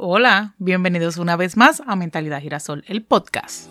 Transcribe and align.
Hola, 0.00 0.54
bienvenidos 0.58 1.16
una 1.16 1.34
vez 1.34 1.56
más 1.56 1.82
a 1.84 1.96
Mentalidad 1.96 2.40
Girasol, 2.40 2.84
el 2.86 3.02
podcast. 3.02 3.68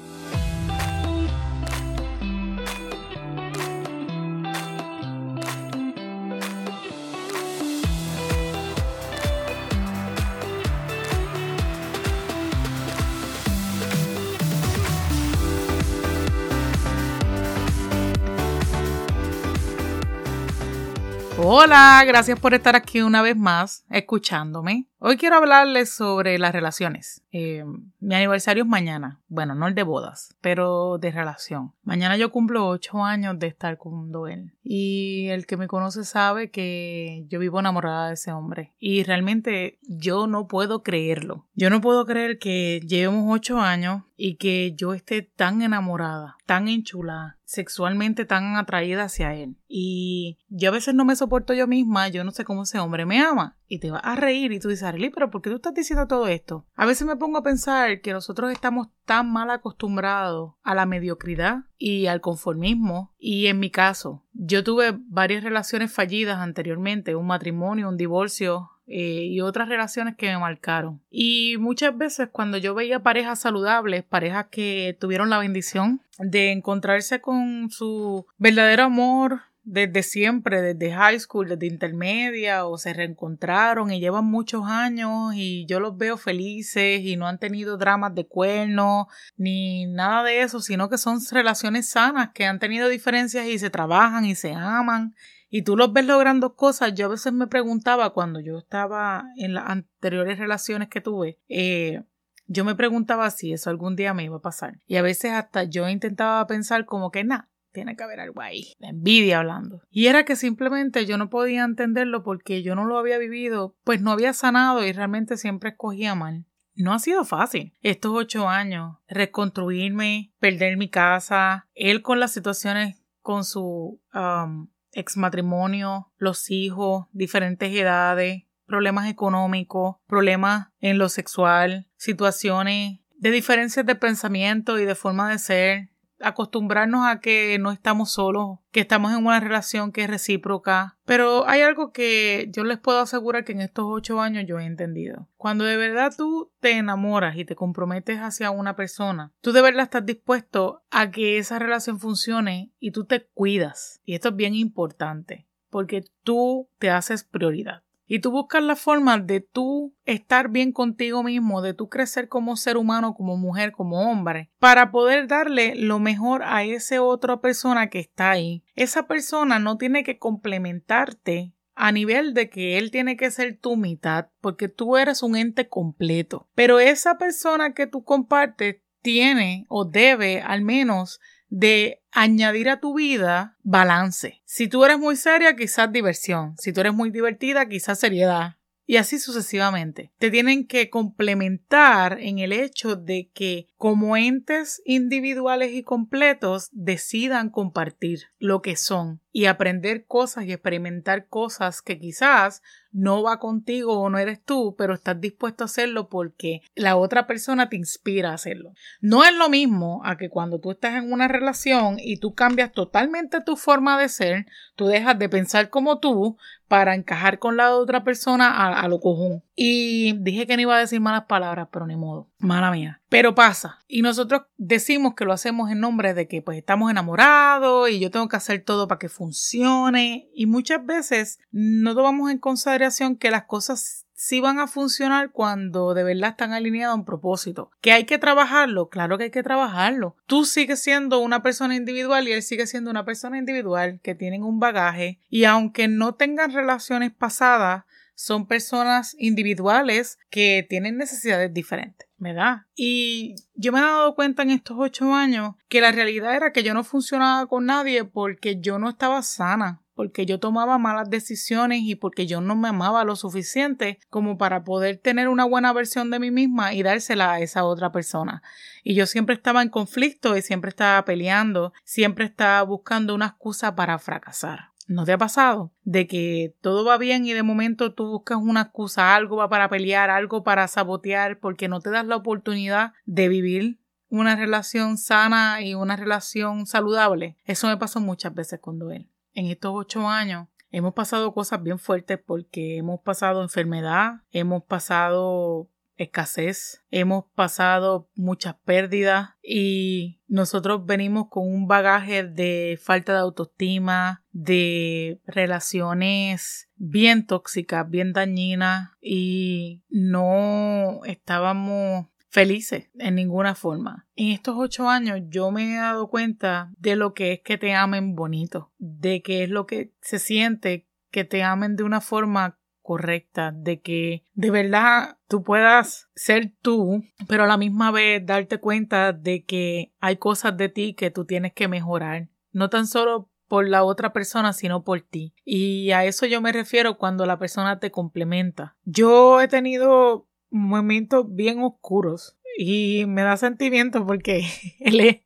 Hola, 21.49 22.03
gracias 22.05 22.37
por 22.37 22.53
estar 22.53 22.75
aquí 22.75 23.01
una 23.01 23.21
vez 23.21 23.37
más 23.37 23.85
escuchándome. 23.89 24.89
Hoy 24.99 25.15
quiero 25.15 25.37
hablarles 25.37 25.89
sobre 25.89 26.37
las 26.39 26.51
relaciones. 26.51 27.23
Eh, 27.31 27.63
mi 28.01 28.15
aniversario 28.15 28.63
es 28.63 28.69
mañana. 28.69 29.21
Bueno, 29.29 29.55
no 29.55 29.67
el 29.67 29.73
de 29.73 29.83
bodas, 29.83 30.35
pero 30.41 30.97
de 30.97 31.09
relación. 31.09 31.71
Mañana 31.83 32.17
yo 32.17 32.33
cumplo 32.33 32.67
ocho 32.67 33.01
años 33.01 33.39
de 33.39 33.47
estar 33.47 33.77
con 33.77 34.11
Doel. 34.11 34.55
Y 34.61 35.27
el 35.27 35.45
que 35.45 35.55
me 35.55 35.67
conoce 35.67 36.03
sabe 36.03 36.51
que 36.51 37.23
yo 37.29 37.39
vivo 37.39 37.61
enamorada 37.61 38.09
de 38.09 38.15
ese 38.15 38.33
hombre. 38.33 38.73
Y 38.77 39.03
realmente 39.03 39.79
yo 39.83 40.27
no 40.27 40.47
puedo 40.47 40.83
creerlo. 40.83 41.45
Yo 41.53 41.69
no 41.69 41.79
puedo 41.79 42.05
creer 42.05 42.39
que 42.39 42.81
llevemos 42.85 43.23
ocho 43.29 43.61
años 43.61 44.03
y 44.17 44.35
que 44.35 44.73
yo 44.75 44.93
esté 44.93 45.21
tan 45.21 45.61
enamorada, 45.61 46.35
tan 46.45 46.67
enchulada, 46.67 47.36
sexualmente 47.47 48.25
tan 48.25 48.57
atraída 48.57 49.05
hacia 49.05 49.33
él. 49.33 49.55
Y 49.69 50.37
yo 50.49 50.69
a 50.69 50.73
veces 50.73 50.93
no 50.93 51.05
me 51.05 51.15
soporto 51.15 51.53
yo 51.53 51.65
misma, 51.65 52.09
yo 52.09 52.25
no 52.25 52.31
sé 52.31 52.43
cómo 52.43 52.63
ese 52.63 52.77
hombre 52.77 53.05
me 53.05 53.21
ama 53.21 53.55
y 53.67 53.79
te 53.79 53.89
vas 53.89 54.01
a 54.03 54.15
reír 54.15 54.51
y 54.51 54.59
tú 54.59 54.67
dices, 54.67 54.83
Arely, 54.83 55.09
pero 55.09 55.31
¿por 55.31 55.41
qué 55.41 55.49
tú 55.49 55.55
estás 55.55 55.73
diciendo 55.73 56.07
todo 56.07 56.27
esto? 56.27 56.65
A 56.75 56.85
veces 56.85 57.07
me 57.07 57.15
pongo 57.15 57.37
a 57.37 57.43
pensar 57.43 58.01
que 58.01 58.11
nosotros 58.11 58.51
estamos 58.51 58.89
tan 59.05 59.31
mal 59.31 59.49
acostumbrados 59.49 60.55
a 60.61 60.75
la 60.75 60.85
mediocridad 60.85 61.63
y 61.77 62.07
al 62.07 62.19
conformismo 62.19 63.13
y 63.17 63.47
en 63.47 63.59
mi 63.59 63.71
caso, 63.71 64.25
yo 64.33 64.65
tuve 64.65 64.97
varias 65.07 65.41
relaciones 65.41 65.91
fallidas 65.91 66.39
anteriormente, 66.39 67.15
un 67.15 67.27
matrimonio, 67.27 67.87
un 67.87 67.97
divorcio, 67.97 68.71
eh, 68.87 69.25
y 69.25 69.41
otras 69.41 69.69
relaciones 69.69 70.15
que 70.15 70.27
me 70.27 70.37
marcaron. 70.39 71.01
Y 71.09 71.57
muchas 71.59 71.97
veces 71.97 72.29
cuando 72.31 72.57
yo 72.57 72.73
veía 72.73 73.03
parejas 73.03 73.39
saludables, 73.39 74.03
parejas 74.03 74.47
que 74.49 74.97
tuvieron 74.99 75.29
la 75.29 75.39
bendición 75.39 76.01
de 76.19 76.51
encontrarse 76.51 77.21
con 77.21 77.69
su 77.69 78.25
verdadero 78.37 78.83
amor, 78.83 79.41
desde 79.69 80.01
siempre, 80.01 80.61
desde 80.61 80.93
high 80.93 81.19
school, 81.19 81.49
desde 81.49 81.67
intermedia, 81.67 82.65
o 82.65 82.77
se 82.77 82.93
reencontraron 82.93 83.91
y 83.91 83.99
llevan 83.99 84.23
muchos 84.23 84.63
años 84.65 85.33
y 85.35 85.65
yo 85.65 85.81
los 85.81 85.97
veo 85.97 86.15
felices 86.15 87.01
y 87.01 87.17
no 87.17 87.27
han 87.27 87.37
tenido 87.37 87.77
dramas 87.77 88.15
de 88.15 88.25
cuerno 88.25 89.09
ni 89.35 89.85
nada 89.85 90.23
de 90.23 90.41
eso, 90.41 90.61
sino 90.61 90.89
que 90.89 90.97
son 90.97 91.19
relaciones 91.31 91.89
sanas, 91.89 92.29
que 92.33 92.45
han 92.45 92.59
tenido 92.59 92.87
diferencias 92.87 93.45
y 93.47 93.59
se 93.59 93.69
trabajan 93.69 94.23
y 94.23 94.35
se 94.35 94.53
aman. 94.53 95.13
Y 95.49 95.63
tú 95.63 95.77
los 95.77 95.93
ves 95.93 96.05
logrando 96.05 96.55
cosas. 96.55 96.93
Yo 96.93 97.05
a 97.05 97.09
veces 97.09 97.33
me 97.33 97.47
preguntaba 97.47 98.11
cuando 98.11 98.39
yo 98.39 98.57
estaba 98.57 99.25
en 99.37 99.53
las 99.53 99.69
anteriores 99.69 100.39
relaciones 100.39 100.89
que 100.89 101.01
tuve, 101.01 101.39
eh, 101.47 102.03
yo 102.47 102.63
me 102.63 102.75
preguntaba 102.75 103.29
si 103.29 103.53
eso 103.53 103.69
algún 103.69 103.95
día 103.95 104.13
me 104.13 104.23
iba 104.23 104.37
a 104.37 104.41
pasar. 104.41 104.79
Y 104.87 104.95
a 104.95 105.01
veces 105.01 105.31
hasta 105.31 105.63
yo 105.63 105.87
intentaba 105.89 106.47
pensar 106.47 106.85
como 106.85 107.11
que 107.11 107.23
nada, 107.23 107.49
tiene 107.71 107.95
que 107.95 108.03
haber 108.03 108.19
algo 108.19 108.41
ahí, 108.41 108.73
la 108.79 108.89
envidia 108.89 109.39
hablando. 109.39 109.81
Y 109.91 110.07
era 110.07 110.25
que 110.25 110.35
simplemente 110.35 111.05
yo 111.05 111.17
no 111.17 111.29
podía 111.29 111.63
entenderlo 111.63 112.23
porque 112.23 112.63
yo 112.63 112.75
no 112.75 112.85
lo 112.85 112.97
había 112.97 113.17
vivido, 113.17 113.75
pues 113.83 114.01
no 114.01 114.11
había 114.11 114.33
sanado 114.33 114.85
y 114.85 114.93
realmente 114.93 115.37
siempre 115.37 115.71
escogía 115.71 116.15
mal. 116.15 116.45
No 116.73 116.93
ha 116.93 116.99
sido 116.99 117.25
fácil 117.25 117.73
estos 117.81 118.13
ocho 118.13 118.47
años, 118.47 118.97
reconstruirme, 119.07 120.31
perder 120.39 120.77
mi 120.77 120.89
casa, 120.89 121.67
él 121.73 122.01
con 122.01 122.19
las 122.19 122.31
situaciones 122.31 123.01
con 123.21 123.43
su 123.43 123.99
um, 124.13 124.67
ex 124.97 125.15
matrimonio, 125.15 126.11
los 126.17 126.49
hijos, 126.49 127.05
diferentes 127.11 127.73
edades, 127.73 128.43
problemas 128.65 129.09
económicos, 129.09 129.97
problemas 130.07 130.69
en 130.79 130.97
lo 130.97 131.07
sexual, 131.07 131.87
situaciones 131.95 132.99
de 133.15 133.31
diferencias 133.31 133.85
de 133.85 133.95
pensamiento 133.95 134.79
y 134.79 134.85
de 134.85 134.95
forma 134.95 135.29
de 135.29 135.39
ser, 135.39 135.89
acostumbrarnos 136.19 137.05
a 137.05 137.19
que 137.19 137.57
no 137.59 137.71
estamos 137.71 138.11
solos, 138.11 138.59
que 138.71 138.79
estamos 138.79 139.11
en 139.11 139.25
una 139.25 139.39
relación 139.39 139.91
que 139.91 140.03
es 140.03 140.09
recíproca. 140.09 140.97
Pero 141.05 141.47
hay 141.47 141.61
algo 141.61 141.91
que 141.91 142.49
yo 142.51 142.63
les 142.63 142.79
puedo 142.79 142.99
asegurar 142.99 143.45
que 143.45 143.53
en 143.53 143.61
estos 143.61 143.85
ocho 143.87 144.21
años 144.21 144.45
yo 144.47 144.59
he 144.59 144.65
entendido. 144.65 145.27
Cuando 145.37 145.63
de 145.63 145.77
verdad 145.77 146.13
tú 146.15 146.51
te 146.59 146.71
enamoras 146.71 147.37
y 147.37 147.45
te 147.45 147.55
comprometes 147.55 148.19
hacia 148.19 148.51
una 148.51 148.75
persona, 148.75 149.31
tú 149.41 149.51
de 149.51 149.61
verdad 149.61 149.83
estás 149.83 150.05
dispuesto 150.05 150.83
a 150.91 151.11
que 151.11 151.37
esa 151.37 151.59
relación 151.59 151.99
funcione 151.99 152.71
y 152.79 152.91
tú 152.91 153.05
te 153.05 153.25
cuidas. 153.25 154.01
Y 154.05 154.15
esto 154.15 154.29
es 154.29 154.35
bien 154.35 154.55
importante 154.55 155.47
porque 155.69 156.05
tú 156.23 156.69
te 156.79 156.89
haces 156.89 157.23
prioridad. 157.23 157.83
Y 158.07 158.19
tú 158.19 158.31
buscas 158.31 158.63
la 158.63 158.75
forma 158.75 159.17
de 159.19 159.41
tú 159.41 159.93
estar 160.05 160.49
bien 160.49 160.71
contigo 160.71 161.23
mismo, 161.23 161.61
de 161.61 161.73
tú 161.73 161.89
crecer 161.89 162.29
como 162.29 162.55
ser 162.55 162.77
humano, 162.77 163.13
como 163.13 163.35
mujer, 163.37 163.73
como 163.73 164.09
hombre, 164.09 164.49
para 164.59 164.91
poder 164.91 165.27
darle 165.27 165.75
lo 165.75 165.99
mejor 165.99 166.41
a 166.43 166.63
esa 166.63 167.01
otra 167.01 167.41
persona 167.41 167.89
que 167.89 167.99
está 167.99 168.31
ahí. 168.31 168.63
Esa 168.75 169.07
persona 169.07 169.59
no 169.59 169.77
tiene 169.77 170.03
que 170.03 170.17
complementarte 170.17 171.53
a 171.75 171.91
nivel 171.91 172.33
de 172.33 172.49
que 172.49 172.77
él 172.77 172.89
tiene 172.89 173.17
que 173.17 173.29
ser 173.29 173.59
tu 173.59 173.75
mitad, 173.75 174.29
porque 174.41 174.67
tú 174.67 174.97
eres 174.97 175.21
un 175.21 175.35
ente 175.35 175.67
completo. 175.67 176.49
Pero 176.55 176.79
esa 176.79 177.17
persona 177.17 177.73
que 177.73 177.85
tú 177.85 178.03
compartes 178.03 178.77
tiene 179.01 179.65
o 179.69 179.85
debe 179.85 180.41
al 180.41 180.63
menos 180.63 181.19
de 181.49 182.01
añadir 182.11 182.69
a 182.69 182.79
tu 182.79 182.95
vida 182.95 183.57
balance. 183.63 184.41
Si 184.45 184.67
tú 184.67 184.83
eres 184.83 184.99
muy 184.99 185.15
seria, 185.15 185.55
quizás 185.55 185.91
diversión. 185.91 186.55
Si 186.57 186.73
tú 186.73 186.81
eres 186.81 186.93
muy 186.93 187.09
divertida, 187.09 187.67
quizás 187.67 187.99
seriedad. 187.99 188.57
Y 188.89 188.95
así 188.95 189.19
sucesivamente. 189.19 190.11
Te 190.17 190.31
tienen 190.31 190.65
que 190.65 190.89
complementar 190.89 192.19
en 192.21 192.39
el 192.39 192.53
hecho 192.53 192.95
de 192.95 193.29
que 193.33 193.67
como 193.75 194.15
entes 194.15 194.81
individuales 194.85 195.73
y 195.73 195.83
completos 195.83 196.69
decidan 196.71 197.49
compartir 197.49 198.27
lo 198.39 198.61
que 198.61 198.77
son 198.77 199.19
y 199.37 199.45
aprender 199.45 200.07
cosas 200.07 200.45
y 200.45 200.51
experimentar 200.51 201.27
cosas 201.27 201.83
que 201.83 201.99
quizás 201.99 202.63
no 202.91 203.21
va 203.21 203.37
contigo 203.37 203.99
o 203.99 204.09
no 204.09 204.17
eres 204.17 204.43
tú, 204.43 204.73
pero 204.75 204.95
estás 204.95 205.21
dispuesto 205.21 205.63
a 205.63 205.65
hacerlo 205.65 206.09
porque 206.09 206.61
la 206.73 206.95
otra 206.95 207.27
persona 207.27 207.69
te 207.69 207.75
inspira 207.75 208.31
a 208.31 208.33
hacerlo. 208.33 208.73
No 208.99 209.23
es 209.23 209.35
lo 209.35 209.47
mismo 209.47 210.01
a 210.03 210.17
que 210.17 210.29
cuando 210.29 210.59
tú 210.59 210.71
estás 210.71 210.95
en 210.95 211.13
una 211.13 211.27
relación 211.27 211.97
y 211.99 212.17
tú 212.17 212.33
cambias 212.33 212.71
totalmente 212.71 213.39
tu 213.41 213.57
forma 213.57 213.99
de 214.01 214.09
ser, 214.09 214.47
tú 214.75 214.87
dejas 214.87 215.19
de 215.19 215.29
pensar 215.29 215.69
como 215.69 215.99
tú 215.99 216.37
para 216.67 216.95
encajar 216.95 217.37
con 217.37 217.57
la 217.57 217.75
otra 217.75 218.03
persona 218.03 218.79
a, 218.79 218.87
lo 218.87 218.99
cojón. 218.99 219.43
Y 219.55 220.13
dije 220.19 220.47
que 220.47 220.55
no 220.55 220.63
iba 220.63 220.75
a 220.75 220.79
decir 220.79 220.99
malas 220.99 221.25
palabras, 221.25 221.67
pero 221.71 221.85
ni 221.85 221.95
modo. 221.95 222.27
Mala 222.39 222.71
mía. 222.71 223.01
Pero 223.09 223.35
pasa. 223.35 223.79
Y 223.87 224.01
nosotros 224.01 224.43
decimos 224.57 225.15
que 225.15 225.25
lo 225.25 225.33
hacemos 225.33 225.71
en 225.71 225.79
nombre 225.79 226.13
de 226.13 226.27
que 226.27 226.41
pues 226.41 226.57
estamos 226.57 226.91
enamorados 226.91 227.89
y 227.89 227.99
yo 227.99 228.11
tengo 228.11 228.27
que 228.27 228.35
hacer 228.35 228.63
todo 228.63 228.87
para 228.87 228.99
que 228.99 229.09
funcione. 229.09 230.29
Y 230.33 230.45
muchas 230.45 230.85
veces 230.85 231.39
no 231.51 231.95
tomamos 231.95 232.31
en 232.31 232.37
consideración 232.37 233.15
que 233.15 233.31
las 233.31 233.45
cosas 233.45 234.07
sí 234.17 234.41
van 234.41 234.59
a 234.59 234.67
funcionar 234.67 235.31
cuando 235.31 235.93
de 235.93 236.03
verdad 236.03 236.31
están 236.31 236.51
alineados 236.51 236.93
a 236.93 236.99
un 236.99 237.05
propósito. 237.05 237.71
¿Que 237.81 237.93
hay 237.93 238.03
que 238.05 238.17
trabajarlo? 238.17 238.89
Claro 238.89 239.17
que 239.17 239.25
hay 239.25 239.31
que 239.31 239.43
trabajarlo. 239.43 240.17
Tú 240.25 240.43
sigues 240.43 240.81
siendo 240.81 241.19
una 241.19 241.43
persona 241.43 241.75
individual 241.75 242.27
y 242.27 242.33
él 242.33 242.41
sigue 242.41 242.67
siendo 242.67 242.91
una 242.91 243.05
persona 243.05 243.37
individual 243.37 244.01
que 244.01 244.15
tienen 244.15 244.43
un 244.43 244.59
bagaje 244.59 245.21
y 245.29 245.45
aunque 245.45 245.87
no 245.87 246.15
tengan 246.15 246.51
relaciones 246.51 247.13
pasadas, 247.13 247.85
son 248.17 248.47
personas 248.47 249.15
individuales 249.19 250.17
que 250.31 250.65
tienen 250.67 250.97
necesidades 250.97 251.53
diferentes, 251.53 252.06
¿verdad? 252.17 252.61
Y 252.75 253.35
yo 253.53 253.71
me 253.71 253.79
he 253.79 253.81
dado 253.81 254.15
cuenta 254.15 254.43
en 254.43 254.51
estos 254.51 254.77
ocho 254.79 255.13
años 255.13 255.55
que 255.67 255.81
la 255.81 255.91
realidad 255.91 256.35
era 256.35 256.51
que 256.51 256.63
yo 256.63 256.73
no 256.73 256.83
funcionaba 256.83 257.45
con 257.47 257.65
nadie 257.65 258.03
porque 258.03 258.59
yo 258.59 258.79
no 258.79 258.89
estaba 258.89 259.21
sana, 259.21 259.81
porque 259.93 260.25
yo 260.25 260.39
tomaba 260.39 260.77
malas 260.77 261.09
decisiones 261.09 261.81
y 261.83 261.95
porque 261.95 262.25
yo 262.25 262.41
no 262.41 262.55
me 262.55 262.69
amaba 262.69 263.03
lo 263.03 263.15
suficiente 263.15 263.99
como 264.09 264.37
para 264.37 264.63
poder 264.63 264.97
tener 264.97 265.27
una 265.27 265.45
buena 265.45 265.73
versión 265.73 266.11
de 266.11 266.19
mí 266.19 266.31
misma 266.31 266.73
y 266.73 266.83
dársela 266.83 267.33
a 267.33 267.39
esa 267.39 267.65
otra 267.65 267.91
persona. 267.91 268.41
Y 268.83 268.95
yo 268.95 269.05
siempre 269.05 269.35
estaba 269.35 269.61
en 269.61 269.69
conflicto 269.69 270.37
y 270.37 270.41
siempre 270.41 270.69
estaba 270.69 271.03
peleando, 271.05 271.73
siempre 271.83 272.25
estaba 272.25 272.61
buscando 272.63 273.15
una 273.15 273.27
excusa 273.27 273.75
para 273.75 273.99
fracasar. 273.99 274.76
¿No 274.87 275.03
te 275.03 275.11
ha 275.11 275.17
pasado? 275.17 275.71
De 275.83 276.07
que 276.07 276.55
todo 276.61 276.85
va 276.85 276.97
bien 276.97 277.25
y 277.25 277.33
de 277.33 277.43
momento 277.43 277.93
tú 277.93 278.07
buscas 278.07 278.37
una 278.41 278.61
excusa, 278.61 279.15
algo 279.15 279.35
va 279.35 279.49
para 279.49 279.69
pelear, 279.69 280.09
algo 280.09 280.43
para 280.43 280.67
sabotear, 280.67 281.39
porque 281.39 281.67
no 281.67 281.81
te 281.81 281.89
das 281.89 282.05
la 282.05 282.15
oportunidad 282.15 282.93
de 283.05 283.27
vivir 283.27 283.79
una 284.09 284.37
relación 284.37 284.97
sana 284.97 285.61
y 285.61 285.75
una 285.75 285.97
relación 285.97 286.65
saludable. 286.65 287.37
Eso 287.43 287.67
me 287.67 287.77
pasó 287.77 287.99
muchas 287.99 288.33
veces 288.33 288.59
con 288.61 288.81
él. 288.91 289.09
En 289.33 289.47
estos 289.47 289.71
ocho 289.75 290.07
años 290.07 290.47
hemos 290.71 290.93
pasado 290.93 291.33
cosas 291.33 291.61
bien 291.61 291.79
fuertes 291.79 292.19
porque 292.25 292.77
hemos 292.77 293.01
pasado 293.01 293.43
enfermedad, 293.43 294.21
hemos 294.31 294.63
pasado 294.63 295.69
escasez, 295.97 296.83
hemos 296.91 297.25
pasado 297.35 298.09
muchas 298.15 298.55
pérdidas 298.65 299.31
y 299.41 300.21
nosotros 300.27 300.85
venimos 300.85 301.27
con 301.29 301.47
un 301.47 301.67
bagaje 301.67 302.23
de 302.23 302.79
falta 302.81 303.13
de 303.13 303.19
autoestima, 303.19 304.23
de 304.31 305.19
relaciones 305.25 306.69
bien 306.75 307.25
tóxicas, 307.25 307.89
bien 307.89 308.13
dañinas 308.13 308.91
y 309.01 309.83
no 309.89 311.01
estábamos 311.05 312.07
felices 312.29 312.89
en 312.99 313.15
ninguna 313.15 313.55
forma. 313.55 314.07
En 314.15 314.27
estos 314.27 314.55
ocho 314.57 314.89
años 314.89 315.21
yo 315.29 315.49
me 315.51 315.73
he 315.73 315.77
dado 315.77 316.07
cuenta 316.09 316.71
de 316.77 316.95
lo 316.95 317.13
que 317.13 317.33
es 317.33 317.39
que 317.41 317.57
te 317.57 317.73
amen 317.73 318.15
bonito, 318.15 318.71
de 318.77 319.21
que 319.21 319.43
es 319.43 319.49
lo 319.49 319.65
que 319.65 319.93
se 320.01 320.19
siente 320.19 320.87
que 321.09 321.23
te 321.23 321.41
amen 321.41 321.75
de 321.75 321.83
una 321.83 322.01
forma 322.01 322.56
correcta, 322.87 323.51
de 323.51 323.81
que 323.81 324.23
de 324.33 324.49
verdad 324.49 325.17
tú 325.27 325.43
puedas 325.43 326.09
ser 326.15 326.53
tú, 326.61 327.03
pero 327.27 327.43
a 327.43 327.47
la 327.47 327.57
misma 327.57 327.91
vez 327.91 328.25
darte 328.25 328.59
cuenta 328.59 329.11
de 329.11 329.43
que 329.43 329.91
hay 329.99 330.15
cosas 330.15 330.55
de 330.55 330.69
ti 330.69 330.93
que 330.93 331.11
tú 331.11 331.25
tienes 331.25 331.51
que 331.51 331.67
mejorar, 331.67 332.29
no 332.53 332.69
tan 332.69 332.87
solo 332.87 333.29
por 333.49 333.67
la 333.67 333.83
otra 333.83 334.13
persona, 334.13 334.53
sino 334.53 334.85
por 334.85 335.01
ti. 335.01 335.33
Y 335.43 335.91
a 335.91 336.05
eso 336.05 336.25
yo 336.25 336.39
me 336.39 336.53
refiero 336.53 336.97
cuando 336.97 337.25
la 337.25 337.37
persona 337.37 337.81
te 337.81 337.91
complementa. 337.91 338.77
Yo 338.85 339.41
he 339.41 339.49
tenido 339.49 340.29
momentos 340.49 341.25
bien 341.27 341.59
oscuros 341.59 342.37
y 342.57 343.03
me 343.05 343.23
da 343.23 343.35
sentimiento 343.35 344.07
porque 344.07 344.45
él, 344.79 345.01
es, 345.01 345.17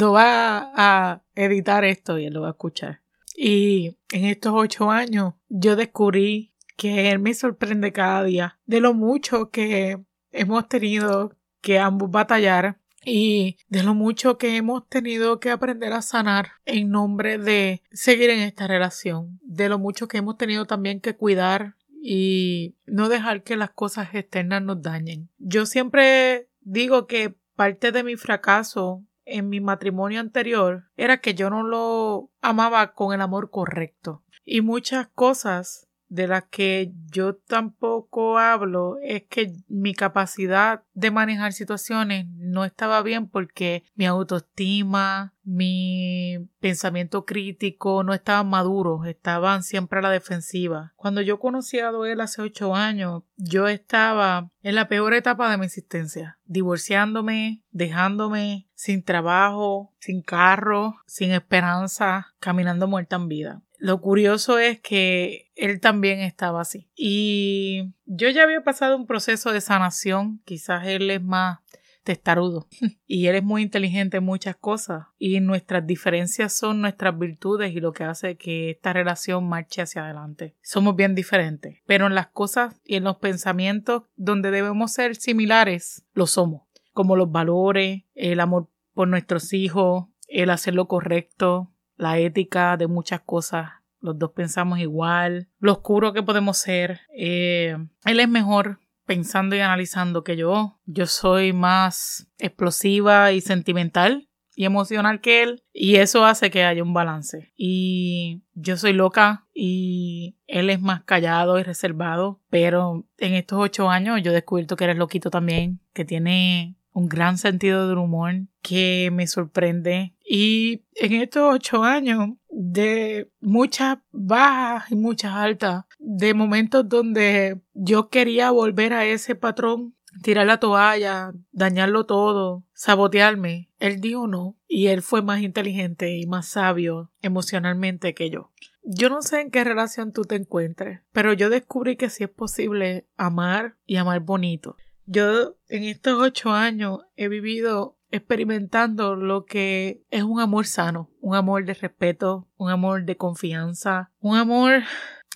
va 0.00 0.70
a 0.76 1.22
editar 1.34 1.84
esto 1.84 2.20
y 2.20 2.26
él 2.26 2.34
lo 2.34 2.42
va 2.42 2.48
a 2.48 2.50
escuchar. 2.52 3.00
Y 3.36 3.96
en 4.10 4.24
estos 4.24 4.52
ocho 4.54 4.90
años 4.90 5.34
yo 5.48 5.76
descubrí 5.76 6.52
que 6.76 7.10
Él 7.10 7.18
me 7.18 7.34
sorprende 7.34 7.92
cada 7.92 8.24
día 8.24 8.58
de 8.66 8.80
lo 8.80 8.94
mucho 8.94 9.50
que 9.50 9.98
hemos 10.32 10.68
tenido 10.68 11.36
que 11.60 11.78
ambos 11.78 12.10
batallar 12.10 12.78
y 13.04 13.56
de 13.68 13.82
lo 13.82 13.94
mucho 13.94 14.36
que 14.36 14.56
hemos 14.56 14.88
tenido 14.88 15.38
que 15.38 15.50
aprender 15.50 15.92
a 15.92 16.02
sanar 16.02 16.52
en 16.64 16.90
nombre 16.90 17.38
de 17.38 17.82
seguir 17.92 18.30
en 18.30 18.40
esta 18.40 18.66
relación, 18.66 19.38
de 19.42 19.68
lo 19.68 19.78
mucho 19.78 20.08
que 20.08 20.18
hemos 20.18 20.36
tenido 20.36 20.66
también 20.66 21.00
que 21.00 21.16
cuidar 21.16 21.76
y 22.02 22.74
no 22.84 23.08
dejar 23.08 23.42
que 23.42 23.56
las 23.56 23.70
cosas 23.70 24.14
externas 24.14 24.62
nos 24.62 24.82
dañen. 24.82 25.30
Yo 25.38 25.66
siempre 25.66 26.48
digo 26.60 27.06
que 27.06 27.34
parte 27.54 27.92
de 27.92 28.02
mi 28.02 28.16
fracaso 28.16 29.04
en 29.26 29.48
mi 29.48 29.60
matrimonio 29.60 30.20
anterior 30.20 30.88
era 30.96 31.18
que 31.18 31.34
yo 31.34 31.50
no 31.50 31.62
lo 31.62 32.30
amaba 32.40 32.94
con 32.94 33.12
el 33.12 33.20
amor 33.20 33.50
correcto. 33.50 34.22
Y 34.44 34.60
muchas 34.62 35.08
cosas 35.08 35.88
de 36.08 36.28
las 36.28 36.44
que 36.44 36.92
yo 37.10 37.34
tampoco 37.36 38.38
hablo 38.38 38.98
es 39.02 39.24
que 39.24 39.52
mi 39.68 39.94
capacidad 39.94 40.82
de 40.94 41.10
manejar 41.10 41.52
situaciones 41.52 42.26
no 42.36 42.64
estaba 42.64 43.02
bien 43.02 43.28
porque 43.28 43.84
mi 43.94 44.06
autoestima, 44.06 45.34
mi 45.42 46.48
pensamiento 46.60 47.24
crítico 47.24 48.02
no 48.02 48.14
estaban 48.14 48.48
maduros, 48.48 49.06
estaban 49.06 49.62
siempre 49.62 49.98
a 49.98 50.02
la 50.02 50.10
defensiva. 50.10 50.92
Cuando 50.96 51.20
yo 51.22 51.38
conocí 51.38 51.78
a 51.78 51.90
Doel 51.90 52.20
hace 52.20 52.42
ocho 52.42 52.74
años, 52.74 53.22
yo 53.36 53.68
estaba 53.68 54.50
en 54.62 54.74
la 54.74 54.88
peor 54.88 55.14
etapa 55.14 55.50
de 55.50 55.58
mi 55.58 55.66
existencia, 55.66 56.38
divorciándome, 56.44 57.62
dejándome 57.70 58.68
sin 58.74 59.02
trabajo, 59.02 59.94
sin 59.98 60.22
carro, 60.22 60.96
sin 61.06 61.32
esperanza, 61.32 62.34
caminando 62.40 62.86
muerta 62.86 63.16
en 63.16 63.28
vida. 63.28 63.62
Lo 63.78 64.00
curioso 64.00 64.58
es 64.58 64.80
que 64.80 65.50
él 65.54 65.80
también 65.80 66.20
estaba 66.20 66.60
así. 66.60 66.88
Y 66.94 67.92
yo 68.04 68.28
ya 68.30 68.42
había 68.42 68.62
pasado 68.62 68.96
un 68.96 69.06
proceso 69.06 69.52
de 69.52 69.60
sanación, 69.60 70.40
quizás 70.44 70.86
él 70.86 71.10
es 71.10 71.22
más 71.22 71.60
testarudo. 72.06 72.68
Y 73.08 73.26
él 73.26 73.36
es 73.36 73.44
muy 73.44 73.62
inteligente 73.62 74.16
en 74.16 74.24
muchas 74.24 74.56
cosas. 74.56 75.06
Y 75.18 75.40
nuestras 75.40 75.86
diferencias 75.86 76.56
son 76.56 76.80
nuestras 76.80 77.18
virtudes 77.18 77.72
y 77.74 77.80
lo 77.80 77.92
que 77.92 78.04
hace 78.04 78.36
que 78.36 78.70
esta 78.70 78.92
relación 78.92 79.48
marche 79.48 79.82
hacia 79.82 80.04
adelante. 80.04 80.56
Somos 80.62 80.96
bien 80.96 81.14
diferentes, 81.14 81.78
pero 81.86 82.06
en 82.06 82.14
las 82.14 82.28
cosas 82.28 82.80
y 82.84 82.96
en 82.96 83.04
los 83.04 83.16
pensamientos 83.16 84.04
donde 84.16 84.50
debemos 84.50 84.92
ser 84.92 85.16
similares, 85.16 86.04
lo 86.14 86.26
somos, 86.26 86.62
como 86.92 87.16
los 87.16 87.30
valores, 87.30 88.04
el 88.14 88.40
amor 88.40 88.68
por 88.94 89.08
nuestros 89.08 89.52
hijos, 89.52 90.06
el 90.26 90.50
hacer 90.50 90.74
lo 90.74 90.88
correcto, 90.88 91.70
la 91.96 92.18
ética 92.18 92.76
de 92.76 92.86
muchas 92.86 93.20
cosas. 93.20 93.70
Los 94.00 94.18
dos 94.18 94.32
pensamos 94.32 94.78
igual, 94.78 95.48
lo 95.58 95.72
oscuro 95.72 96.12
que 96.12 96.22
podemos 96.22 96.58
ser. 96.58 97.00
Eh, 97.16 97.76
él 98.04 98.20
es 98.20 98.28
mejor 98.28 98.80
pensando 99.06 99.56
y 99.56 99.60
analizando 99.60 100.22
que 100.24 100.36
yo. 100.36 100.78
Yo 100.84 101.06
soy 101.06 101.52
más 101.52 102.28
explosiva 102.38 103.32
y 103.32 103.40
sentimental 103.40 104.28
y 104.56 104.64
emocional 104.64 105.20
que 105.20 105.42
él 105.42 105.62
y 105.72 105.96
eso 105.96 106.24
hace 106.24 106.50
que 106.50 106.64
haya 106.64 106.82
un 106.82 106.94
balance. 106.94 107.52
Y 107.56 108.42
yo 108.54 108.76
soy 108.76 108.94
loca 108.94 109.46
y 109.54 110.36
él 110.46 110.70
es 110.70 110.80
más 110.80 111.04
callado 111.04 111.58
y 111.58 111.62
reservado, 111.62 112.40
pero 112.50 113.06
en 113.18 113.34
estos 113.34 113.58
ocho 113.60 113.90
años 113.90 114.20
yo 114.22 114.32
he 114.32 114.34
descubierto 114.34 114.76
que 114.76 114.84
eres 114.84 114.96
loquito 114.96 115.30
también, 115.30 115.80
que 115.92 116.04
tiene 116.04 116.76
un 116.92 117.08
gran 117.08 117.36
sentido 117.36 117.88
del 117.88 117.98
humor 117.98 118.46
que 118.62 119.10
me 119.12 119.26
sorprende. 119.26 120.14
Y 120.28 120.82
en 120.96 121.12
estos 121.12 121.54
ocho 121.54 121.84
años 121.84 122.30
de 122.50 123.30
muchas 123.40 123.98
bajas 124.10 124.90
y 124.90 124.96
muchas 124.96 125.32
altas, 125.32 125.84
de 125.98 126.34
momentos 126.34 126.88
donde 126.88 127.60
yo 127.74 128.08
quería 128.08 128.50
volver 128.50 128.92
a 128.92 129.04
ese 129.04 129.36
patrón, 129.36 129.94
tirar 130.22 130.46
la 130.46 130.58
toalla, 130.58 131.32
dañarlo 131.52 132.06
todo, 132.06 132.64
sabotearme, 132.72 133.70
él 133.78 134.00
dijo 134.00 134.26
no 134.26 134.56
y 134.66 134.88
él 134.88 135.02
fue 135.02 135.22
más 135.22 135.42
inteligente 135.42 136.16
y 136.16 136.26
más 136.26 136.48
sabio 136.48 137.12
emocionalmente 137.22 138.14
que 138.14 138.30
yo. 138.30 138.50
Yo 138.82 139.08
no 139.08 139.22
sé 139.22 139.40
en 139.40 139.50
qué 139.50 139.64
relación 139.64 140.12
tú 140.12 140.22
te 140.22 140.36
encuentres, 140.36 141.00
pero 141.12 141.32
yo 141.32 141.50
descubrí 141.50 141.96
que 141.96 142.10
sí 142.10 142.24
es 142.24 142.30
posible 142.30 143.06
amar 143.16 143.76
y 143.84 143.96
amar 143.96 144.20
bonito. 144.20 144.76
Yo 145.06 145.56
en 145.68 145.84
estos 145.84 146.14
ocho 146.20 146.50
años 146.50 147.00
he 147.16 147.28
vivido 147.28 147.96
experimentando 148.16 149.16
lo 149.16 149.44
que 149.44 150.02
es 150.10 150.22
un 150.22 150.40
amor 150.40 150.66
sano, 150.66 151.10
un 151.20 151.34
amor 151.34 151.64
de 151.64 151.74
respeto, 151.74 152.48
un 152.56 152.70
amor 152.70 153.04
de 153.04 153.16
confianza, 153.16 154.10
un 154.20 154.36
amor 154.36 154.82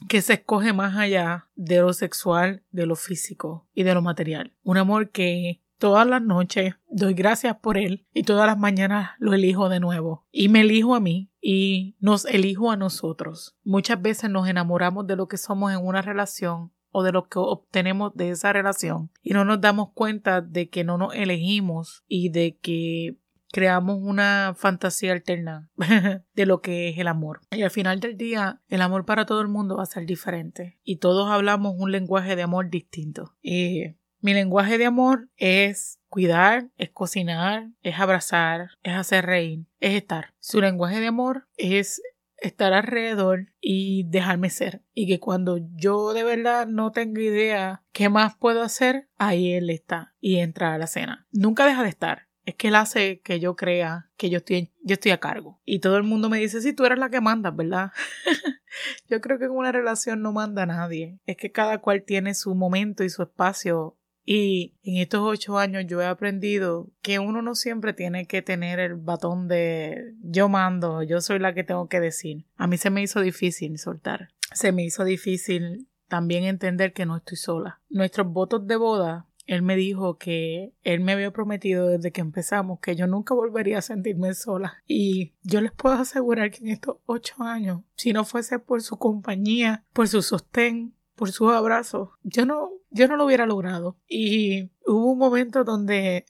que 0.09 0.23
se 0.23 0.35
escoge 0.35 0.73
más 0.73 0.97
allá 0.97 1.49
de 1.55 1.81
lo 1.81 1.93
sexual, 1.93 2.63
de 2.71 2.87
lo 2.87 2.97
físico 2.97 3.69
y 3.75 3.83
de 3.83 3.95
lo 3.95 4.03
material. 4.03 4.55
Un 4.63 4.79
amor 4.79 5.11
que 5.11 5.63
todas 5.79 6.07
las 6.07 6.23
noches 6.23 6.75
doy 6.89 7.15
gracias 7.15 7.57
por 7.57 7.79
él 7.79 8.07
y 8.13 8.23
todas 8.23 8.47
las 8.47 8.59
mañanas 8.59 9.11
lo 9.19 9.33
elijo 9.33 9.69
de 9.69 9.81
nuevo. 9.81 10.27
Y 10.31 10.49
me 10.49 10.61
elijo 10.61 10.95
a 10.95 11.01
mí 11.01 11.31
y 11.41 11.97
nos 12.01 12.27
elijo 12.27 12.71
a 12.71 12.77
nosotros. 12.77 13.57
Muchas 13.65 14.01
veces 14.01 14.31
nos 14.31 14.49
enamoramos 14.49 15.07
de 15.07 15.17
lo 15.17 15.27
que 15.27 15.39
somos 15.39 15.73
en 15.73 15.85
una 15.85 16.03
relación 16.03 16.73
o 16.91 17.03
de 17.03 17.13
lo 17.13 17.29
que 17.29 17.39
obtenemos 17.39 18.15
de 18.15 18.31
esa 18.31 18.53
relación 18.53 19.11
y 19.23 19.33
no 19.33 19.45
nos 19.45 19.61
damos 19.61 19.93
cuenta 19.93 20.41
de 20.41 20.69
que 20.69 20.85
no 20.85 20.99
nos 20.99 21.15
elegimos 21.15 22.05
y 22.09 22.31
de 22.31 22.59
que 22.61 23.17
creamos 23.53 23.99
una 24.01 24.55
fantasía 24.57 25.13
alterna 25.13 25.69
de 26.35 26.47
lo 26.47 26.61
que 26.61 26.89
es 26.89 26.99
el 26.99 27.09
amor. 27.09 27.41
Y 27.51 27.63
al 27.63 27.71
final 27.71 28.01
del 28.01 28.17
día, 28.17 28.61
el 28.69 28.83
amor 28.83 29.05
para 29.05 29.27
todo 29.27 29.41
el 29.41 29.49
mundo 29.49 29.77
va 29.77 29.83
a 29.83 29.87
ser 29.87 30.07
diferente 30.07 30.79
y 30.85 30.97
todos 30.97 31.31
hablamos 31.31 31.75
un 31.77 31.93
lenguaje 31.93 32.37
de 32.37 32.43
amor 32.43 32.71
distinto. 32.71 33.35
Y 33.43 33.97
mi 34.21 34.35
lenguaje 34.35 34.79
de 34.79 34.87
amor 34.87 35.29
es 35.37 35.99
cuidar, 36.09 36.69
es 36.77 36.91
cocinar, 36.91 37.71
es 37.83 37.99
abrazar, 37.99 38.71
es 38.83 38.95
hacer 38.95 39.27
reír, 39.27 39.67
es 39.81 39.95
estar. 39.95 40.35
Su 40.41 40.61
lenguaje 40.61 41.01
de 41.01 41.07
amor 41.07 41.49
es 41.57 42.03
estar 42.41 42.73
alrededor 42.73 43.53
y 43.61 44.05
dejarme 44.09 44.51
ser. 44.51 44.83
Y 44.95 45.07
que 45.07 45.21
cuando 45.21 45.59
yo 45.75 46.13
de 46.13 46.25
verdad 46.25 46.67
no 46.67 46.93
tengo 46.93 47.21
idea 47.21 47.83
qué 47.93 48.09
más 48.09 48.37
puedo 48.37 48.63
hacer, 48.63 49.09
ahí 49.19 49.53
él 49.53 49.71
está 49.71 50.15
y 50.21 50.37
entra 50.37 50.75
a 50.75 50.79
la 50.79 50.87
cena. 50.87 51.27
Nunca 51.33 51.67
deja 51.67 51.83
de 51.83 51.89
estar. 51.89 52.29
Es 52.45 52.55
que 52.55 52.69
él 52.69 52.75
hace 52.75 53.21
que 53.21 53.39
yo 53.39 53.55
crea 53.55 54.11
que 54.17 54.31
yo 54.31 54.39
estoy, 54.39 54.73
yo 54.83 54.95
estoy 54.95 55.13
a 55.13 55.21
cargo. 55.21 55.61
Y 55.65 55.81
todo 55.81 55.97
el 55.99 56.03
mundo 56.03 56.29
me 56.29 56.39
dice, 56.39 56.61
sí, 56.61 56.73
tú 56.73 56.85
eres 56.85 56.99
la 56.99 57.11
que 57.11 57.21
mandas, 57.21 57.55
¿verdad? 57.55 57.93
yo 59.09 59.21
creo 59.21 59.39
que 59.39 59.45
en 59.45 59.53
una 59.53 59.73
relación 59.73 60.23
no 60.23 60.33
manda 60.33 60.67
nadie. 60.67 61.21
Es 61.27 61.37
que 61.37 61.53
cada 61.53 61.79
cual 61.79 62.03
tiene 62.03 62.35
su 62.35 62.55
momento 62.55 63.05
y 63.05 63.11
su 63.11 63.23
espacio 63.23 63.99
y 64.25 64.75
en 64.83 64.99
estos 64.99 65.21
ocho 65.23 65.59
años 65.59 65.85
yo 65.87 66.01
he 66.01 66.07
aprendido 66.07 66.89
que 67.03 67.19
uno 67.19 67.43
no 67.43 67.55
siempre 67.55 67.93
tiene 67.93 68.27
que 68.27 68.43
tener 68.43 68.79
el 68.79 68.95
batón 68.95 69.49
de 69.49 70.15
yo 70.23 70.49
mando, 70.49 71.03
yo 71.03 71.21
soy 71.21 71.39
la 71.39 71.55
que 71.55 71.65
tengo 71.65 71.89
que 71.89 72.01
decir. 72.01 72.45
A 72.57 72.67
mí 72.67 72.77
se 72.77 72.91
me 72.91 73.03
hizo 73.03 73.21
difícil 73.21 73.79
soltar. 73.79 74.29
Se 74.53 74.73
me 74.73 74.85
hizo 74.85 75.05
difícil 75.05 75.89
también 76.09 76.45
entender 76.45 76.93
que 76.93 77.07
no 77.07 77.17
estoy 77.17 77.37
sola. 77.37 77.81
Nuestros 77.89 78.27
votos 78.27 78.67
de 78.67 78.77
boda, 78.77 79.27
él 79.47 79.63
me 79.63 79.77
dijo 79.77 80.19
que 80.19 80.75
él 80.83 81.01
me 81.01 81.13
había 81.13 81.33
prometido 81.33 81.89
desde 81.89 82.13
que 82.13 82.21
empezamos 82.21 82.81
que 82.81 82.95
yo 82.95 83.07
nunca 83.07 83.35
volvería 83.35 83.79
a 83.79 83.83
sentirme 83.83 84.35
sola. 84.35 84.83
Y 84.87 85.33
yo 85.43 85.61
les 85.61 85.73
puedo 85.73 85.97
asegurar 85.97 86.51
que 86.51 86.59
en 86.59 86.69
estos 86.69 86.99
ocho 87.07 87.43
años, 87.43 87.83
si 87.97 88.13
no 88.13 88.25
fuese 88.25 88.59
por 88.59 88.83
su 88.83 88.99
compañía, 88.99 89.85
por 89.93 90.09
su 90.09 90.23
sostén, 90.23 90.95
por 91.21 91.33
sus 91.33 91.53
abrazos, 91.53 92.09
yo 92.23 92.47
no, 92.47 92.71
yo 92.89 93.07
no 93.07 93.17
lo 93.17 93.27
hubiera 93.27 93.45
logrado. 93.45 93.99
Y 94.09 94.71
hubo 94.87 95.13
un 95.13 95.19
momento 95.19 95.65
donde 95.65 96.25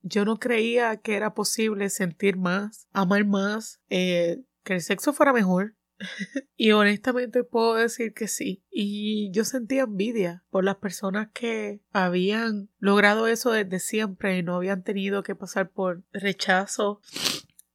yo 0.00 0.24
no 0.24 0.38
creía 0.38 0.96
que 0.96 1.14
era 1.14 1.34
posible 1.34 1.90
sentir 1.90 2.38
más, 2.38 2.88
amar 2.94 3.26
más, 3.26 3.82
eh, 3.90 4.42
que 4.64 4.72
el 4.72 4.80
sexo 4.80 5.12
fuera 5.12 5.34
mejor. 5.34 5.74
y 6.56 6.70
honestamente 6.72 7.44
puedo 7.44 7.74
decir 7.74 8.14
que 8.14 8.28
sí. 8.28 8.64
Y 8.70 9.30
yo 9.32 9.44
sentía 9.44 9.82
envidia 9.82 10.42
por 10.48 10.64
las 10.64 10.76
personas 10.76 11.28
que 11.34 11.82
habían 11.92 12.70
logrado 12.78 13.26
eso 13.26 13.50
desde 13.50 13.78
siempre 13.78 14.38
y 14.38 14.42
no 14.42 14.56
habían 14.56 14.82
tenido 14.82 15.22
que 15.22 15.34
pasar 15.34 15.68
por 15.68 16.02
rechazo, 16.14 17.02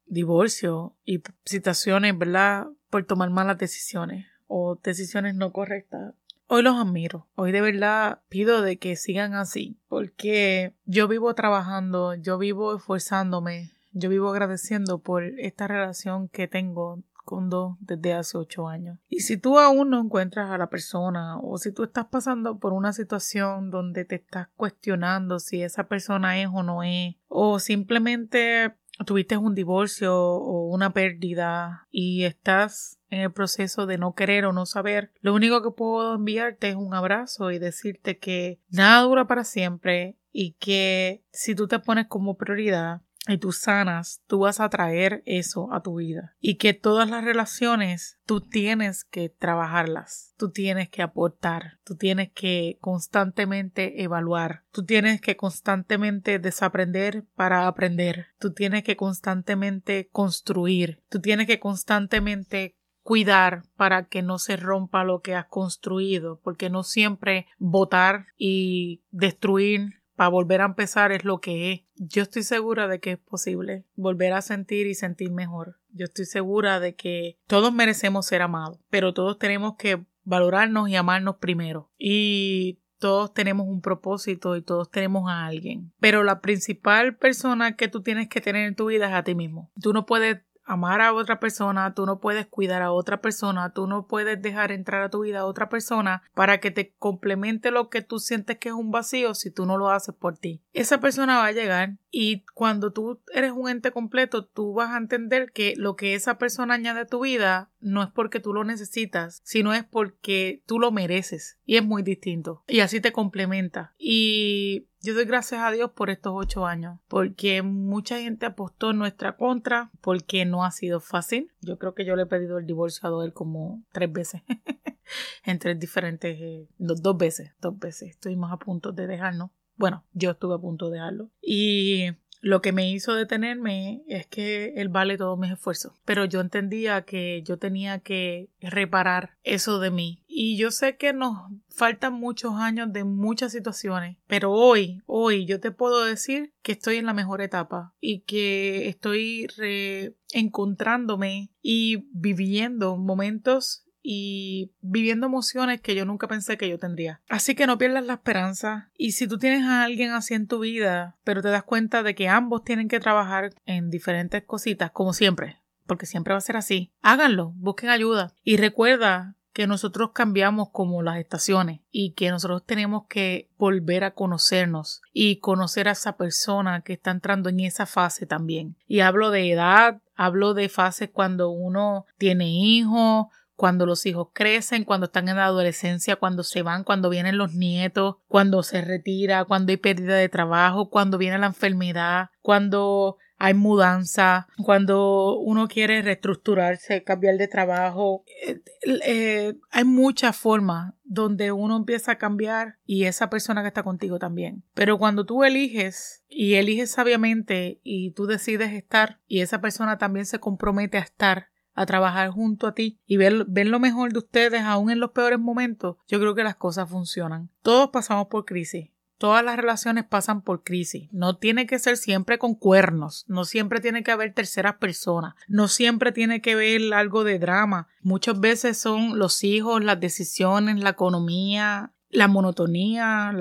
divorcio 0.07 0.97
y 1.05 1.21
situaciones, 1.43 2.17
¿verdad? 2.17 2.69
Por 2.89 3.05
tomar 3.05 3.29
malas 3.29 3.59
decisiones 3.59 4.25
o 4.47 4.79
decisiones 4.83 5.35
no 5.35 5.51
correctas. 5.51 6.15
Hoy 6.47 6.61
los 6.61 6.75
admiro. 6.75 7.27
Hoy 7.35 7.51
de 7.51 7.61
verdad 7.61 8.21
pido 8.29 8.61
de 8.61 8.77
que 8.77 8.95
sigan 8.95 9.33
así. 9.33 9.79
Porque 9.87 10.75
yo 10.85 11.07
vivo 11.07 11.33
trabajando, 11.33 12.13
yo 12.13 12.37
vivo 12.37 12.75
esforzándome, 12.75 13.71
yo 13.93 14.09
vivo 14.09 14.29
agradeciendo 14.29 14.99
por 14.99 15.23
esta 15.23 15.67
relación 15.67 16.29
que 16.29 16.47
tengo 16.47 17.01
con 17.25 17.49
dos 17.49 17.75
desde 17.79 18.13
hace 18.13 18.37
ocho 18.37 18.67
años. 18.67 18.99
Y 19.09 19.21
si 19.21 19.37
tú 19.37 19.59
aún 19.59 19.89
no 19.89 19.99
encuentras 19.99 20.51
a 20.51 20.57
la 20.57 20.69
persona 20.69 21.39
o 21.39 21.57
si 21.57 21.71
tú 21.71 21.83
estás 21.83 22.05
pasando 22.05 22.59
por 22.59 22.71
una 22.71 22.93
situación 22.93 23.71
donde 23.71 24.05
te 24.05 24.15
estás 24.15 24.47
cuestionando 24.55 25.39
si 25.39 25.63
esa 25.63 25.87
persona 25.87 26.39
es 26.39 26.47
o 26.53 26.61
no 26.61 26.83
es, 26.83 27.15
o 27.27 27.59
simplemente 27.59 28.75
tuviste 29.05 29.37
un 29.37 29.55
divorcio 29.55 30.15
o 30.15 30.67
una 30.73 30.91
pérdida 30.91 31.87
y 31.91 32.23
estás 32.23 32.99
en 33.09 33.21
el 33.21 33.31
proceso 33.31 33.85
de 33.85 33.97
no 33.97 34.13
querer 34.13 34.45
o 34.45 34.53
no 34.53 34.65
saber, 34.65 35.11
lo 35.21 35.33
único 35.33 35.61
que 35.61 35.71
puedo 35.71 36.15
enviarte 36.15 36.69
es 36.69 36.75
un 36.75 36.93
abrazo 36.93 37.51
y 37.51 37.59
decirte 37.59 38.17
que 38.17 38.59
nada 38.69 39.01
dura 39.01 39.27
para 39.27 39.43
siempre 39.43 40.17
y 40.31 40.53
que 40.53 41.23
si 41.31 41.55
tú 41.55 41.67
te 41.67 41.79
pones 41.79 42.07
como 42.07 42.37
prioridad 42.37 43.01
y 43.27 43.37
tú 43.37 43.51
sanas, 43.51 44.21
tú 44.27 44.39
vas 44.39 44.59
a 44.59 44.69
traer 44.69 45.23
eso 45.25 45.71
a 45.73 45.81
tu 45.81 45.95
vida. 45.95 46.35
Y 46.39 46.55
que 46.55 46.73
todas 46.73 47.09
las 47.09 47.23
relaciones 47.23 48.19
tú 48.25 48.41
tienes 48.41 49.03
que 49.03 49.29
trabajarlas, 49.29 50.33
tú 50.37 50.51
tienes 50.51 50.89
que 50.89 51.01
aportar, 51.01 51.79
tú 51.83 51.95
tienes 51.95 52.31
que 52.31 52.77
constantemente 52.81 54.03
evaluar, 54.03 54.63
tú 54.71 54.85
tienes 54.85 55.21
que 55.21 55.35
constantemente 55.35 56.39
desaprender 56.39 57.25
para 57.35 57.67
aprender, 57.67 58.27
tú 58.39 58.53
tienes 58.53 58.83
que 58.83 58.95
constantemente 58.95 60.09
construir, 60.11 61.03
tú 61.09 61.19
tienes 61.19 61.47
que 61.47 61.59
constantemente 61.59 62.75
cuidar 63.05 63.63
para 63.75 64.07
que 64.07 64.23
no 64.23 64.39
se 64.39 64.57
rompa 64.57 65.03
lo 65.03 65.21
que 65.21 65.35
has 65.35 65.45
construido, 65.45 66.39
porque 66.43 66.71
no 66.71 66.81
siempre 66.81 67.45
votar 67.59 68.25
y 68.35 69.03
destruir 69.11 70.01
para 70.15 70.29
volver 70.29 70.61
a 70.61 70.65
empezar 70.65 71.11
es 71.11 71.23
lo 71.25 71.39
que 71.39 71.71
es. 71.71 71.81
Yo 71.95 72.23
estoy 72.23 72.43
segura 72.43 72.87
de 72.87 72.99
que 72.99 73.13
es 73.13 73.17
posible 73.17 73.85
volver 73.95 74.33
a 74.33 74.41
sentir 74.41 74.87
y 74.87 74.95
sentir 74.95 75.31
mejor. 75.31 75.79
Yo 75.91 76.05
estoy 76.05 76.25
segura 76.25 76.79
de 76.79 76.95
que 76.95 77.37
todos 77.47 77.73
merecemos 77.73 78.25
ser 78.25 78.41
amados, 78.41 78.79
pero 78.89 79.13
todos 79.13 79.37
tenemos 79.37 79.75
que 79.77 80.03
valorarnos 80.23 80.89
y 80.89 80.95
amarnos 80.95 81.37
primero. 81.37 81.91
Y 81.97 82.79
todos 82.99 83.33
tenemos 83.33 83.67
un 83.67 83.81
propósito 83.81 84.55
y 84.55 84.61
todos 84.61 84.89
tenemos 84.89 85.29
a 85.29 85.45
alguien. 85.45 85.93
Pero 85.99 86.23
la 86.23 86.41
principal 86.41 87.15
persona 87.17 87.75
que 87.75 87.87
tú 87.87 88.01
tienes 88.01 88.29
que 88.29 88.41
tener 88.41 88.67
en 88.67 88.75
tu 88.75 88.87
vida 88.87 89.07
es 89.07 89.13
a 89.13 89.23
ti 89.23 89.35
mismo. 89.35 89.71
Tú 89.81 89.93
no 89.93 90.05
puedes 90.05 90.39
amar 90.65 91.01
a 91.01 91.13
otra 91.13 91.39
persona, 91.39 91.93
tú 91.93 92.05
no 92.05 92.19
puedes 92.19 92.47
cuidar 92.47 92.81
a 92.81 92.91
otra 92.91 93.21
persona, 93.21 93.71
tú 93.73 93.87
no 93.87 94.07
puedes 94.07 94.41
dejar 94.41 94.71
entrar 94.71 95.03
a 95.03 95.09
tu 95.09 95.21
vida 95.21 95.39
a 95.39 95.45
otra 95.45 95.69
persona 95.69 96.23
para 96.33 96.59
que 96.59 96.71
te 96.71 96.93
complemente 96.97 97.71
lo 97.71 97.89
que 97.89 98.01
tú 98.01 98.19
sientes 98.19 98.57
que 98.57 98.69
es 98.69 98.75
un 98.75 98.91
vacío 98.91 99.35
si 99.35 99.51
tú 99.51 99.65
no 99.65 99.77
lo 99.77 99.89
haces 99.89 100.15
por 100.15 100.37
ti. 100.37 100.61
Esa 100.73 100.99
persona 100.99 101.37
va 101.37 101.47
a 101.47 101.51
llegar 101.51 101.97
y 102.11 102.45
cuando 102.53 102.91
tú 102.91 103.21
eres 103.33 103.51
un 103.51 103.69
ente 103.69 103.91
completo, 103.91 104.45
tú 104.45 104.73
vas 104.73 104.91
a 104.91 104.97
entender 104.97 105.51
que 105.51 105.73
lo 105.77 105.95
que 105.95 106.15
esa 106.15 106.37
persona 106.37 106.73
añade 106.73 107.01
a 107.01 107.07
tu 107.07 107.21
vida 107.21 107.71
no 107.79 108.01
es 108.01 108.09
porque 108.09 108.39
tú 108.39 108.53
lo 108.53 108.63
necesitas, 108.63 109.41
sino 109.43 109.73
es 109.73 109.83
porque 109.83 110.63
tú 110.65 110.79
lo 110.79 110.91
mereces 110.91 111.59
y 111.65 111.77
es 111.77 111.83
muy 111.83 112.03
distinto 112.03 112.63
y 112.67 112.79
así 112.79 112.99
te 113.01 113.11
complementa. 113.11 113.93
Y 113.97 114.87
yo 115.05 115.13
doy 115.13 115.25
gracias 115.25 115.61
a 115.61 115.71
Dios 115.71 115.91
por 115.91 116.09
estos 116.09 116.33
ocho 116.35 116.65
años, 116.65 116.99
porque 117.07 117.61
mucha 117.61 118.19
gente 118.19 118.47
apostó 118.47 118.89
en 118.89 118.97
nuestra 118.97 119.37
contra, 119.37 119.91
porque 120.01 120.45
no 120.45 120.65
ha 120.65 120.71
sido 120.71 120.99
fácil. 120.99 121.51
Yo 121.61 121.77
creo 121.77 121.93
que 121.93 122.05
yo 122.05 122.15
le 122.15 122.23
he 122.23 122.25
pedido 122.25 122.57
el 122.57 122.65
divorcio 122.65 123.21
a 123.21 123.23
él 123.23 123.31
como 123.31 123.83
tres 123.91 124.11
veces, 124.11 124.41
en 125.45 125.59
tres 125.59 125.79
diferentes, 125.79 126.37
eh, 126.41 126.67
dos 126.79 127.17
veces, 127.17 127.51
dos 127.61 127.77
veces. 127.77 128.09
Estuvimos 128.09 128.51
a 128.51 128.57
punto 128.57 128.91
de 128.91 129.05
dejarnos. 129.05 129.51
Bueno, 129.77 130.03
yo 130.13 130.31
estuve 130.31 130.55
a 130.55 130.59
punto 130.59 130.89
de 130.89 130.93
dejarlo. 130.93 131.29
Y 131.39 132.07
lo 132.41 132.61
que 132.61 132.71
me 132.71 132.89
hizo 132.91 133.15
detenerme 133.15 134.03
es 134.07 134.27
que 134.27 134.73
él 134.75 134.89
vale 134.89 135.17
todos 135.17 135.37
mis 135.37 135.51
esfuerzos. 135.51 135.93
Pero 136.05 136.25
yo 136.25 136.41
entendía 136.41 137.01
que 137.01 137.41
yo 137.43 137.57
tenía 137.57 137.99
que 137.99 138.49
reparar 138.59 139.37
eso 139.43 139.79
de 139.79 139.91
mí. 139.91 140.23
Y 140.37 140.57
yo 140.57 140.69
sé 140.69 140.97
que 140.97 141.13
nos 141.13 141.49
faltan 141.69 142.11
muchos 142.11 142.55
años 142.55 142.91
de 142.91 143.05
muchas 143.05 143.53
situaciones, 143.53 144.17
pero 144.27 144.51
hoy, 144.51 145.01
hoy 145.05 145.45
yo 145.45 145.61
te 145.61 145.71
puedo 145.71 146.03
decir 146.03 146.53
que 146.61 146.73
estoy 146.73 146.97
en 146.97 147.05
la 147.05 147.13
mejor 147.13 147.41
etapa 147.41 147.93
y 148.01 148.19
que 148.23 148.89
estoy 148.89 149.47
reencontrándome 149.55 151.51
y 151.61 152.09
viviendo 152.11 152.97
momentos 152.97 153.85
y 154.01 154.73
viviendo 154.81 155.27
emociones 155.27 155.79
que 155.79 155.95
yo 155.95 156.03
nunca 156.03 156.27
pensé 156.27 156.57
que 156.57 156.67
yo 156.67 156.79
tendría. 156.79 157.21
Así 157.29 157.55
que 157.55 157.65
no 157.65 157.77
pierdas 157.77 158.05
la 158.05 158.15
esperanza 158.15 158.91
y 158.97 159.13
si 159.13 159.29
tú 159.29 159.37
tienes 159.37 159.63
a 159.63 159.85
alguien 159.85 160.11
así 160.11 160.33
en 160.33 160.47
tu 160.47 160.59
vida, 160.59 161.15
pero 161.23 161.41
te 161.41 161.47
das 161.47 161.63
cuenta 161.63 162.03
de 162.03 162.13
que 162.13 162.27
ambos 162.27 162.65
tienen 162.65 162.89
que 162.89 162.99
trabajar 162.99 163.51
en 163.65 163.89
diferentes 163.89 164.43
cositas, 164.43 164.91
como 164.91 165.13
siempre, 165.13 165.61
porque 165.87 166.05
siempre 166.05 166.33
va 166.33 166.39
a 166.39 166.41
ser 166.41 166.57
así, 166.57 166.91
háganlo, 167.01 167.53
busquen 167.55 167.89
ayuda 167.89 168.33
y 168.43 168.57
recuerda 168.57 169.34
que 169.55 169.67
nosotros 169.67 170.09
cambiamos 170.13 170.67
como 170.73 171.01
las 171.01 171.17
estaciones 171.17 171.79
y 171.89 172.11
que 172.11 172.29
nosotros 172.29 172.65
tenemos 172.65 173.03
que 173.07 173.49
volver 173.57 174.03
a 174.03 174.11
conocernos 174.11 175.01
y 175.13 175.37
conocer 175.37 175.87
a 175.87 175.93
esa 175.93 176.17
persona 176.17 176.81
que 176.81 176.91
está 176.91 177.11
entrando 177.11 177.47
en 177.47 177.61
esa 177.61 177.85
fase 177.85 178.25
también. 178.25 178.75
Y 178.85 178.99
hablo 178.99 179.31
de 179.31 179.49
edad, 179.49 180.01
hablo 180.13 180.55
de 180.55 180.67
fases 180.67 181.09
cuando 181.09 181.51
uno 181.51 182.05
tiene 182.17 182.49
hijos, 182.49 183.27
cuando 183.55 183.85
los 183.85 184.05
hijos 184.05 184.27
crecen, 184.33 184.83
cuando 184.83 185.05
están 185.05 185.29
en 185.29 185.37
la 185.37 185.45
adolescencia, 185.45 186.17
cuando 186.17 186.43
se 186.43 186.61
van, 186.61 186.83
cuando 186.83 187.09
vienen 187.09 187.37
los 187.37 187.53
nietos, 187.53 188.17
cuando 188.27 188.61
se 188.61 188.81
retira, 188.81 189.45
cuando 189.45 189.71
hay 189.71 189.77
pérdida 189.77 190.15
de 190.15 190.27
trabajo, 190.27 190.89
cuando 190.89 191.17
viene 191.17 191.37
la 191.37 191.47
enfermedad, 191.47 192.27
cuando 192.41 193.19
hay 193.45 193.53
mudanza, 193.53 194.47
cuando 194.63 195.37
uno 195.37 195.67
quiere 195.67 196.01
reestructurarse, 196.01 197.03
cambiar 197.03 197.37
de 197.37 197.47
trabajo. 197.47 198.23
Eh, 198.43 198.59
eh, 199.05 199.53
hay 199.69 199.83
muchas 199.83 200.35
formas 200.35 200.95
donde 201.03 201.51
uno 201.51 201.77
empieza 201.77 202.13
a 202.13 202.17
cambiar 202.17 202.79
y 202.87 203.03
esa 203.03 203.29
persona 203.29 203.61
que 203.61 203.67
está 203.67 203.83
contigo 203.83 204.17
también. 204.17 204.63
Pero 204.73 204.97
cuando 204.97 205.27
tú 205.27 205.43
eliges 205.43 206.23
y 206.27 206.55
eliges 206.55 206.89
sabiamente 206.89 207.79
y 207.83 208.13
tú 208.13 208.25
decides 208.25 208.73
estar 208.73 209.19
y 209.27 209.41
esa 209.41 209.61
persona 209.61 209.99
también 209.99 210.25
se 210.25 210.39
compromete 210.39 210.97
a 210.97 211.01
estar, 211.01 211.49
a 211.75 211.85
trabajar 211.85 212.31
junto 212.31 212.65
a 212.65 212.73
ti 212.73 212.99
y 213.05 213.17
ver, 213.17 213.45
ver, 213.47 213.67
lo 213.67 213.79
mejor 213.79 214.11
de 214.11 214.19
ustedes 214.19 214.61
aún 214.61 214.89
en 214.89 214.99
los 214.99 215.11
peores 215.11 215.37
momentos, 215.37 215.97
yo 216.07 216.19
creo 216.19 216.33
que 216.33 216.43
las 216.43 216.55
cosas 216.55 216.89
funcionan. 216.89 217.51
Todos 217.61 217.91
pasamos 217.91 218.25
por 218.25 218.43
crisis. 218.43 218.89
Todas 219.17 219.43
las 219.43 219.55
relaciones 219.55 220.05
pasan 220.05 220.41
por 220.41 220.63
crisis. 220.63 221.07
No 221.11 221.37
tiene 221.37 221.65
que 221.65 221.79
ser 221.79 221.97
siempre 221.97 222.37
con 222.37 222.55
cuernos. 222.55 223.25
No 223.27 223.45
siempre 223.45 223.79
tiene 223.79 224.03
que 224.03 224.11
haber 224.11 224.33
terceras 224.33 224.75
personas. 224.75 225.35
No 225.47 225.67
siempre 225.67 226.11
tiene 226.11 226.41
que 226.41 226.53
haber 226.53 226.93
algo 226.93 227.23
de 227.23 227.39
drama. 227.39 227.87
Muchas 228.01 228.39
veces 228.39 228.77
son 228.77 229.17
los 229.17 229.43
hijos, 229.43 229.83
las 229.83 229.99
decisiones, 229.99 230.79
la 230.79 230.91
economía, 230.91 231.93
la 232.09 232.27
monotonía, 232.27 233.31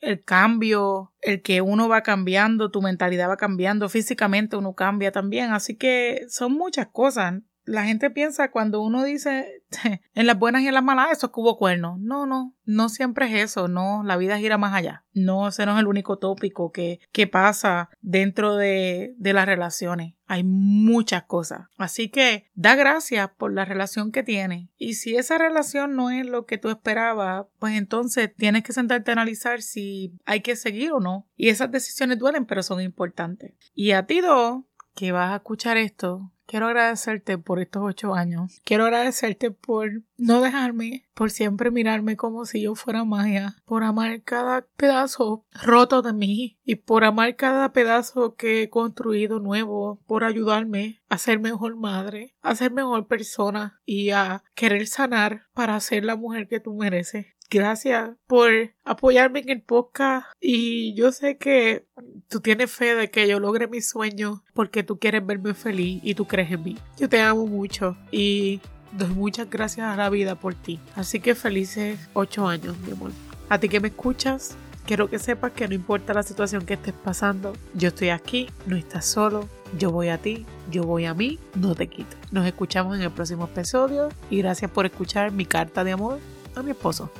el 0.00 0.24
cambio, 0.24 1.12
el 1.20 1.42
que 1.42 1.60
uno 1.60 1.88
va 1.88 2.02
cambiando, 2.02 2.70
tu 2.70 2.82
mentalidad 2.82 3.28
va 3.28 3.36
cambiando, 3.36 3.88
físicamente 3.88 4.56
uno 4.56 4.74
cambia 4.74 5.12
también. 5.12 5.52
Así 5.52 5.76
que 5.76 6.26
son 6.28 6.52
muchas 6.52 6.88
cosas 6.88 7.42
la 7.64 7.84
gente 7.84 8.10
piensa 8.10 8.50
cuando 8.50 8.82
uno 8.82 9.04
dice 9.04 9.62
en 10.14 10.26
las 10.26 10.38
buenas 10.38 10.62
y 10.62 10.68
en 10.68 10.74
las 10.74 10.84
malas, 10.84 11.12
eso 11.12 11.26
es 11.26 11.32
cubo 11.32 11.56
cuerno. 11.56 11.96
No, 11.98 12.26
no, 12.26 12.54
no 12.64 12.88
siempre 12.88 13.26
es 13.26 13.50
eso, 13.50 13.68
no, 13.68 14.02
la 14.04 14.16
vida 14.16 14.38
gira 14.38 14.58
más 14.58 14.74
allá. 14.74 15.04
No, 15.12 15.48
ese 15.48 15.64
no 15.64 15.72
es 15.72 15.78
el 15.78 15.86
único 15.86 16.18
tópico 16.18 16.72
que, 16.72 17.00
que 17.12 17.26
pasa 17.26 17.88
dentro 18.00 18.56
de, 18.56 19.14
de 19.16 19.32
las 19.32 19.46
relaciones. 19.46 20.14
Hay 20.26 20.42
muchas 20.42 21.24
cosas. 21.24 21.68
Así 21.76 22.08
que 22.08 22.50
da 22.54 22.74
gracias 22.74 23.30
por 23.36 23.52
la 23.52 23.64
relación 23.64 24.10
que 24.10 24.22
tienes. 24.22 24.68
Y 24.76 24.94
si 24.94 25.16
esa 25.16 25.38
relación 25.38 25.94
no 25.94 26.10
es 26.10 26.26
lo 26.26 26.46
que 26.46 26.58
tú 26.58 26.68
esperabas, 26.70 27.46
pues 27.58 27.76
entonces 27.76 28.34
tienes 28.34 28.62
que 28.62 28.72
sentarte 28.72 29.10
a 29.10 29.12
analizar 29.12 29.62
si 29.62 30.14
hay 30.24 30.40
que 30.40 30.56
seguir 30.56 30.92
o 30.92 31.00
no. 31.00 31.26
Y 31.36 31.48
esas 31.48 31.70
decisiones 31.70 32.18
duelen, 32.18 32.46
pero 32.46 32.62
son 32.62 32.80
importantes. 32.80 33.54
Y 33.74 33.92
a 33.92 34.06
ti 34.06 34.20
dos, 34.20 34.64
que 34.94 35.12
vas 35.12 35.32
a 35.32 35.36
escuchar 35.36 35.76
esto, 35.76 36.30
Quiero 36.46 36.66
agradecerte 36.66 37.38
por 37.38 37.58
estos 37.58 37.82
ocho 37.84 38.14
años. 38.14 38.60
Quiero 38.64 38.84
agradecerte 38.84 39.50
por 39.50 40.02
no 40.16 40.40
dejarme, 40.40 41.04
por 41.14 41.30
siempre 41.30 41.70
mirarme 41.70 42.16
como 42.16 42.44
si 42.44 42.62
yo 42.62 42.74
fuera 42.74 43.04
magia, 43.04 43.56
por 43.64 43.82
amar 43.82 44.22
cada 44.22 44.66
pedazo 44.76 45.44
roto 45.52 46.02
de 46.02 46.12
mí 46.12 46.58
y 46.64 46.76
por 46.76 47.04
amar 47.04 47.36
cada 47.36 47.72
pedazo 47.72 48.34
que 48.34 48.62
he 48.62 48.70
construido 48.70 49.40
nuevo, 49.40 50.00
por 50.06 50.24
ayudarme 50.24 51.00
a 51.08 51.18
ser 51.18 51.40
mejor 51.40 51.76
madre, 51.76 52.34
a 52.42 52.54
ser 52.54 52.72
mejor 52.72 53.06
persona 53.06 53.80
y 53.84 54.10
a 54.10 54.42
querer 54.54 54.86
sanar 54.86 55.46
para 55.54 55.78
ser 55.80 56.04
la 56.04 56.16
mujer 56.16 56.48
que 56.48 56.60
tú 56.60 56.74
mereces. 56.74 57.26
Gracias 57.54 58.10
por 58.26 58.50
apoyarme 58.84 59.38
en 59.38 59.48
el 59.48 59.62
podcast 59.62 60.26
y 60.40 60.92
yo 60.94 61.12
sé 61.12 61.38
que 61.38 61.86
tú 62.26 62.40
tienes 62.40 62.72
fe 62.72 62.96
de 62.96 63.12
que 63.12 63.28
yo 63.28 63.38
logre 63.38 63.68
mis 63.68 63.88
sueños 63.88 64.40
porque 64.54 64.82
tú 64.82 64.98
quieres 64.98 65.24
verme 65.24 65.54
feliz 65.54 66.00
y 66.02 66.16
tú 66.16 66.26
crees 66.26 66.50
en 66.50 66.64
mí. 66.64 66.78
Yo 66.98 67.08
te 67.08 67.20
amo 67.20 67.46
mucho 67.46 67.96
y 68.10 68.60
doy 68.90 69.10
muchas 69.10 69.48
gracias 69.48 69.86
a 69.86 69.94
la 69.94 70.10
vida 70.10 70.34
por 70.34 70.56
ti. 70.56 70.80
Así 70.96 71.20
que 71.20 71.36
felices 71.36 71.96
ocho 72.12 72.48
años, 72.48 72.76
mi 72.80 72.90
amor. 72.90 73.12
A 73.48 73.60
ti 73.60 73.68
que 73.68 73.78
me 73.78 73.86
escuchas, 73.86 74.56
quiero 74.84 75.08
que 75.08 75.20
sepas 75.20 75.52
que 75.52 75.68
no 75.68 75.74
importa 75.74 76.12
la 76.12 76.24
situación 76.24 76.66
que 76.66 76.74
estés 76.74 76.94
pasando, 77.04 77.52
yo 77.74 77.90
estoy 77.90 78.08
aquí, 78.08 78.50
no 78.66 78.74
estás 78.74 79.06
solo, 79.06 79.48
yo 79.78 79.92
voy 79.92 80.08
a 80.08 80.18
ti, 80.18 80.44
yo 80.72 80.82
voy 80.82 81.04
a 81.04 81.14
mí, 81.14 81.38
no 81.54 81.76
te 81.76 81.86
quites. 81.86 82.18
Nos 82.32 82.46
escuchamos 82.46 82.96
en 82.96 83.02
el 83.02 83.12
próximo 83.12 83.44
episodio 83.44 84.08
y 84.28 84.38
gracias 84.38 84.72
por 84.72 84.86
escuchar 84.86 85.30
mi 85.30 85.46
carta 85.46 85.84
de 85.84 85.92
amor 85.92 86.18
a 86.56 86.62
mi 86.64 86.72
esposo. 86.72 87.12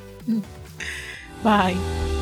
Bye. 1.43 2.14